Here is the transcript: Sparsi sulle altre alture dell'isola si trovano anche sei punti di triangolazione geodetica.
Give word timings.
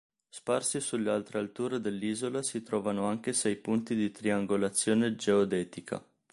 Sparsi 0.31 0.79
sulle 0.79 1.11
altre 1.11 1.37
alture 1.37 1.79
dell'isola 1.79 2.41
si 2.41 2.63
trovano 2.63 3.05
anche 3.05 3.33
sei 3.33 3.55
punti 3.55 3.93
di 3.93 4.09
triangolazione 4.09 5.13
geodetica. 5.15 6.03